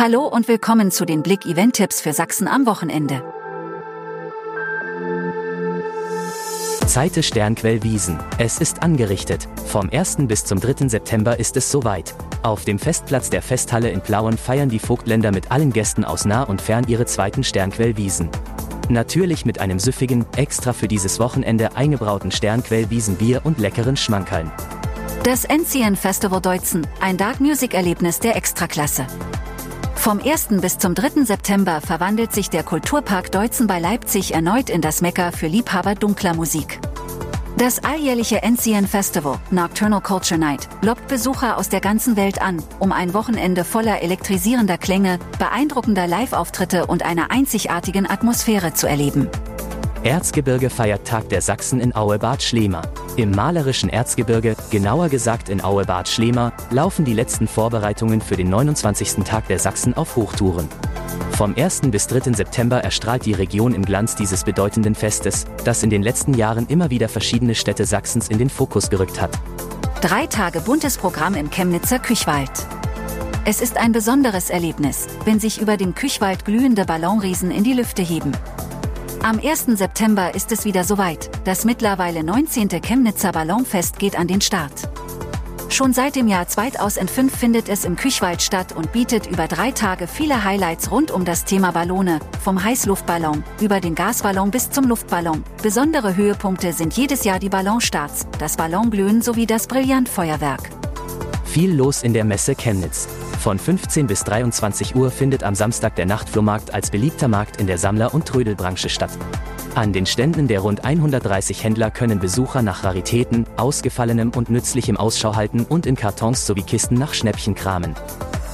[0.00, 3.20] Hallo und willkommen zu den Blick Event Tipps für Sachsen am Wochenende.
[6.86, 8.16] Zeite Sternquell Wiesen.
[8.38, 9.48] Es ist angerichtet.
[9.66, 10.18] Vom 1.
[10.28, 10.86] bis zum 3.
[10.86, 12.14] September ist es soweit.
[12.44, 16.44] Auf dem Festplatz der Festhalle in Plauen feiern die Vogtländer mit allen Gästen aus nah
[16.44, 18.28] und fern ihre zweiten Sternquell Wiesen.
[18.88, 24.52] Natürlich mit einem süffigen, extra für dieses Wochenende eingebrauten Sternquell Wiesenbier und leckeren Schmankerln.
[25.24, 29.04] Das NCN Festival Deutzen, ein Dark Music Erlebnis der Extraklasse.
[29.98, 30.60] Vom 1.
[30.62, 31.24] bis zum 3.
[31.24, 36.34] September verwandelt sich der Kulturpark Deutzen bei Leipzig erneut in das Mekka für Liebhaber dunkler
[36.34, 36.80] Musik.
[37.58, 42.92] Das alljährliche NCN Festival, Nocturnal Culture Night, lockt Besucher aus der ganzen Welt an, um
[42.92, 49.28] ein Wochenende voller elektrisierender Klänge, beeindruckender Live-Auftritte und einer einzigartigen Atmosphäre zu erleben.
[50.04, 52.82] Erzgebirge feiert Tag der Sachsen in Aue-Bad Schlema.
[53.16, 59.24] Im malerischen Erzgebirge, genauer gesagt in Aue-Bad Schlema, laufen die letzten Vorbereitungen für den 29.
[59.24, 60.68] Tag der Sachsen auf Hochtouren.
[61.32, 61.82] Vom 1.
[61.90, 62.32] bis 3.
[62.32, 66.90] September erstrahlt die Region im Glanz dieses bedeutenden Festes, das in den letzten Jahren immer
[66.90, 69.30] wieder verschiedene Städte Sachsens in den Fokus gerückt hat.
[70.00, 72.50] Drei Tage buntes Programm im Chemnitzer Küchwald.
[73.44, 78.02] Es ist ein besonderes Erlebnis, wenn sich über dem Küchwald glühende Ballonriesen in die Lüfte
[78.02, 78.32] heben.
[79.28, 79.66] Am 1.
[79.76, 81.28] September ist es wieder soweit.
[81.44, 82.70] Das mittlerweile 19.
[82.80, 84.88] Chemnitzer Ballonfest geht an den Start.
[85.68, 90.06] Schon seit dem Jahr 2005 findet es im Küchwald statt und bietet über drei Tage
[90.06, 95.44] viele Highlights rund um das Thema Ballone, vom Heißluftballon über den Gasballon bis zum Luftballon.
[95.62, 100.77] Besondere Höhepunkte sind jedes Jahr die Ballonstarts, das Ballonglühen sowie das Brillantfeuerwerk.
[101.50, 103.08] Viel los in der Messe Chemnitz.
[103.40, 107.78] Von 15 bis 23 Uhr findet am Samstag der Nachtflohmarkt als beliebter Markt in der
[107.78, 109.10] Sammler- und Trödelbranche statt.
[109.74, 115.36] An den Ständen der rund 130 Händler können Besucher nach Raritäten, Ausgefallenem und Nützlichem Ausschau
[115.36, 117.94] halten und in Kartons sowie Kisten nach Schnäppchen kramen.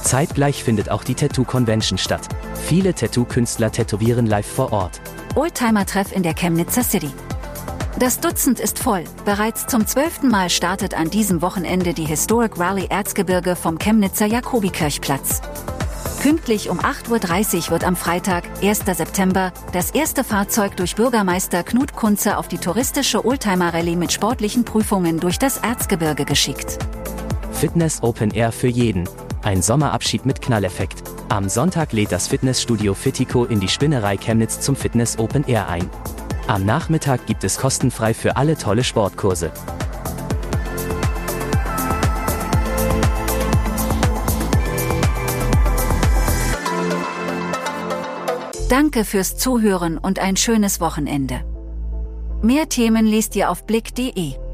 [0.01, 2.29] Zeitgleich findet auch die Tattoo Convention statt.
[2.65, 5.01] Viele Tattoo-Künstler tätowieren live vor Ort.
[5.35, 7.11] Oldtimer-Treff in der Chemnitzer City.
[7.97, 9.05] Das Dutzend ist voll.
[9.23, 15.41] Bereits zum zwölften Mal startet an diesem Wochenende die Historic Rally Erzgebirge vom Chemnitzer Jakobikirchplatz.
[16.21, 18.79] Pünktlich um 8.30 Uhr wird am Freitag, 1.
[18.79, 25.21] September, das erste Fahrzeug durch Bürgermeister Knut Kunze auf die touristische Oldtimer-Rallye mit sportlichen Prüfungen
[25.21, 26.77] durch das Erzgebirge geschickt.
[27.53, 29.07] Fitness Open Air für jeden.
[29.41, 31.01] Ein Sommerabschied mit Knalleffekt.
[31.29, 35.89] Am Sonntag lädt das Fitnessstudio Fitico in die Spinnerei Chemnitz zum Fitness Open Air ein.
[36.47, 39.51] Am Nachmittag gibt es kostenfrei für alle tolle Sportkurse.
[48.69, 51.43] Danke fürs Zuhören und ein schönes Wochenende.
[52.43, 54.44] Mehr Themen liest ihr auf blick.de.